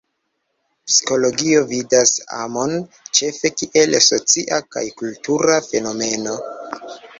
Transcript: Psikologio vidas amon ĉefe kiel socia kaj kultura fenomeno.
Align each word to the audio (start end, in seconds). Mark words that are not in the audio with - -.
Psikologio 0.91 1.59
vidas 1.71 2.13
amon 2.37 2.73
ĉefe 3.19 3.53
kiel 3.61 3.99
socia 4.09 4.61
kaj 4.77 4.85
kultura 5.05 5.61
fenomeno. 5.71 6.37